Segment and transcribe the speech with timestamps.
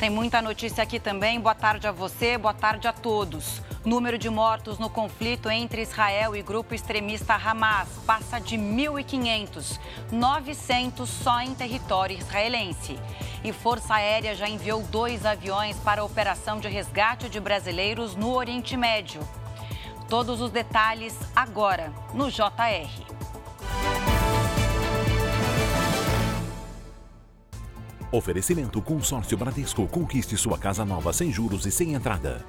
[0.00, 1.38] Tem muita notícia aqui também.
[1.38, 3.60] Boa tarde a você, boa tarde a todos.
[3.84, 9.78] Número de mortos no conflito entre Israel e grupo extremista Hamas passa de 1.500,
[10.10, 12.98] 900 só em território israelense.
[13.44, 18.32] E Força Aérea já enviou dois aviões para a operação de resgate de brasileiros no
[18.32, 19.20] Oriente Médio.
[20.08, 23.09] Todos os detalhes agora no JR.
[28.12, 29.86] Oferecimento Consórcio Bradesco.
[29.86, 32.44] Conquiste sua casa nova sem juros e sem entrada.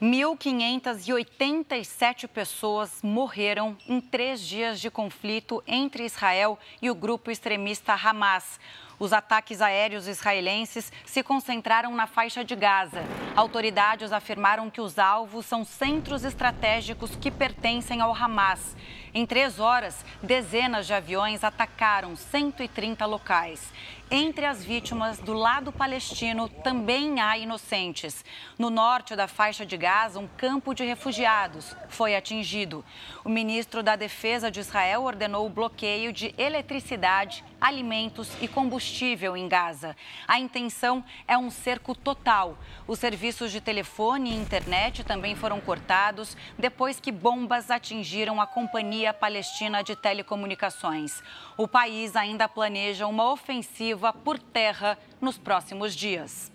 [0.00, 8.58] 1.587 pessoas morreram em três dias de conflito entre Israel e o grupo extremista Hamas.
[8.98, 13.04] Os ataques aéreos israelenses se concentraram na faixa de Gaza.
[13.34, 18.74] Autoridades afirmaram que os alvos são centros estratégicos que pertencem ao Hamas.
[19.12, 23.72] Em três horas, dezenas de aviões atacaram 130 locais.
[24.10, 28.24] Entre as vítimas do lado palestino também há inocentes.
[28.56, 32.84] No norte da faixa de Gaza, um campo de refugiados foi atingido.
[33.24, 39.48] O ministro da Defesa de Israel ordenou o bloqueio de eletricidade, alimentos e combustível em
[39.48, 39.96] Gaza.
[40.26, 42.58] A intenção é um cerco total.
[42.86, 49.12] Os serviços de telefone e internet também foram cortados depois que bombas atingiram a Companhia
[49.12, 51.22] Palestina de Telecomunicações.
[51.56, 56.52] O país ainda planeja uma ofensiva por terra nos próximos dias.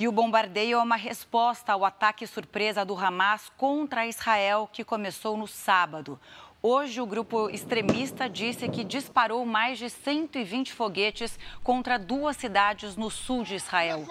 [0.00, 5.36] E o bombardeio é uma resposta ao ataque surpresa do Hamas contra Israel, que começou
[5.36, 6.20] no sábado.
[6.60, 13.12] Hoje, o grupo extremista disse que disparou mais de 120 foguetes contra duas cidades no
[13.12, 14.04] sul de Israel.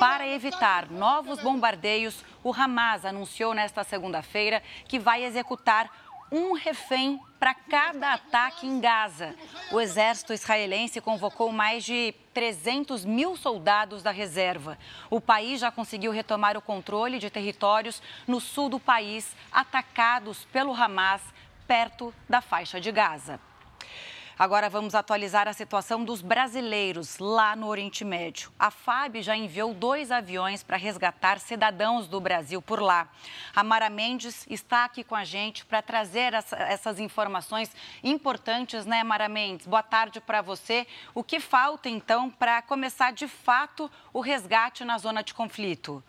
[0.00, 5.88] Para evitar novos bombardeios, o Hamas anunciou nesta segunda-feira que vai executar
[6.32, 9.36] um refém para cada ataque em Gaza.
[9.70, 14.78] O exército israelense convocou mais de 300 mil soldados da reserva.
[15.10, 20.74] O país já conseguiu retomar o controle de territórios no sul do país, atacados pelo
[20.74, 21.22] Hamas,
[21.66, 23.40] perto da faixa de Gaza.
[24.38, 28.50] Agora vamos atualizar a situação dos brasileiros lá no Oriente Médio.
[28.58, 33.08] A FAB já enviou dois aviões para resgatar cidadãos do Brasil por lá.
[33.54, 37.70] A Mara Mendes está aqui com a gente para trazer essa, essas informações
[38.02, 39.66] importantes, né, Mara Mendes?
[39.66, 40.86] Boa tarde para você.
[41.14, 46.02] O que falta então para começar de fato o resgate na zona de conflito?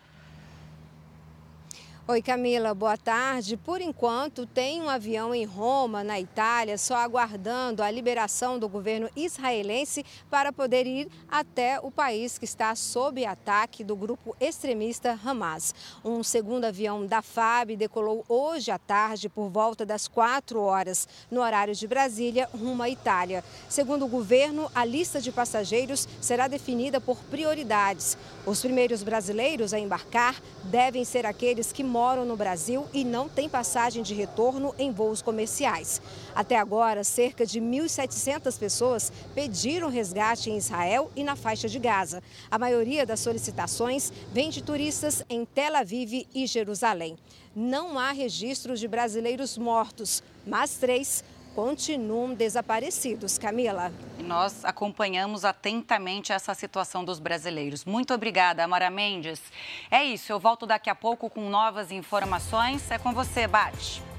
[2.05, 3.55] Oi Camila, boa tarde.
[3.55, 9.09] Por enquanto, tem um avião em Roma, na Itália, só aguardando a liberação do governo
[9.15, 15.73] israelense para poder ir até o país que está sob ataque do grupo extremista Hamas.
[16.03, 21.39] Um segundo avião da FAB decolou hoje à tarde por volta das 4 horas, no
[21.39, 23.45] horário de Brasília, rumo à Itália.
[23.69, 28.17] Segundo o governo, a lista de passageiros será definida por prioridades.
[28.45, 33.47] Os primeiros brasileiros a embarcar devem ser aqueles que moram no Brasil e não têm
[33.47, 36.01] passagem de retorno em voos comerciais.
[36.33, 42.23] Até agora, cerca de 1.700 pessoas pediram resgate em Israel e na faixa de Gaza.
[42.49, 47.15] A maioria das solicitações vem de turistas em Tel Aviv e Jerusalém.
[47.55, 51.23] Não há registros de brasileiros mortos, mas três
[51.55, 53.37] continuam desaparecidos.
[53.37, 53.91] Camila.
[54.19, 57.85] Nós acompanhamos atentamente essa situação dos brasileiros.
[57.85, 59.41] Muito obrigada, Amara Mendes.
[59.89, 62.89] É isso, eu volto daqui a pouco com novas informações.
[62.91, 64.13] É com você, Bate.